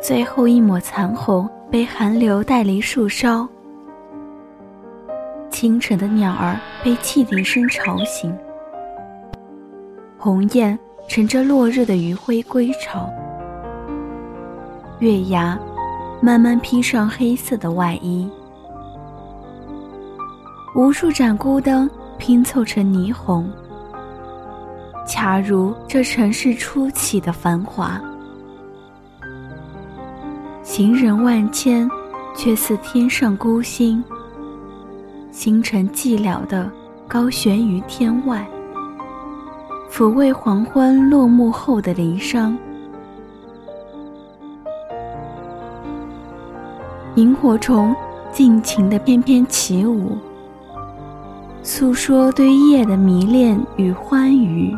[0.00, 3.46] 最后一抹残红被寒流带离树梢。
[5.50, 8.34] 清晨的鸟儿被汽笛声吵醒，
[10.18, 13.10] 鸿雁乘着落日的余晖归巢。
[15.00, 15.58] 月牙
[16.22, 18.28] 慢慢披上黑色的外衣，
[20.74, 23.50] 无数盏孤灯拼凑成霓虹，
[25.06, 28.00] 恰如这城市初起的繁华。
[30.72, 31.90] 行人万千，
[32.32, 34.04] 却似天上孤星。
[35.32, 36.70] 星辰寂寥的
[37.08, 38.48] 高悬于天外，
[39.90, 42.56] 抚慰黄昏落幕后的离殇。
[47.16, 47.92] 萤火虫
[48.30, 50.16] 尽情的翩翩起舞，
[51.64, 54.72] 诉说对夜的迷恋与欢愉。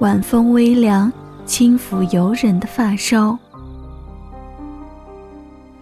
[0.00, 1.10] 晚风微凉，
[1.44, 3.38] 轻抚游人的发梢，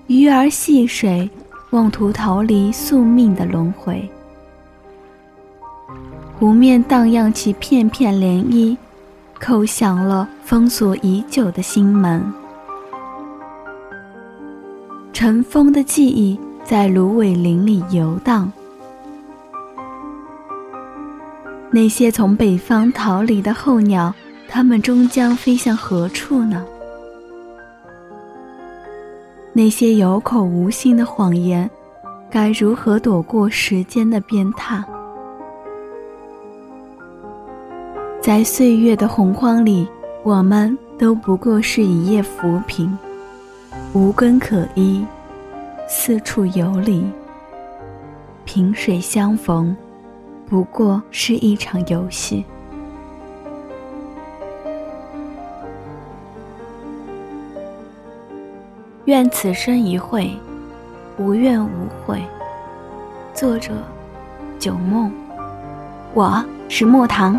[0.07, 1.31] 鱼儿戏水。
[1.71, 4.07] 妄图逃离宿命的轮回，
[6.39, 8.77] 湖面荡漾起片片涟漪，
[9.41, 12.23] 叩响了封锁已久的心门。
[15.15, 18.53] 尘封的记忆在芦苇林里游荡，
[21.71, 24.15] 那些从北方逃离的候鸟，
[24.55, 26.63] 它们终将飞向何处呢？
[29.55, 31.69] 那些有口无心的谎言，
[32.31, 34.85] 该如何躲过时间的鞭挞？
[38.21, 39.89] 在岁月的洪荒里，
[40.23, 42.97] 我们都不过是一叶浮萍，
[43.95, 45.03] 无根可依，
[45.89, 47.03] 四处游离。
[48.45, 49.75] 萍水相逢，
[50.45, 52.45] 不过是一场游戏。
[59.07, 60.31] 愿此生一会，
[61.19, 62.23] 无怨无悔。
[63.35, 63.73] 作者：
[64.61, 65.11] 九梦，
[66.15, 67.37] 我是莫唐。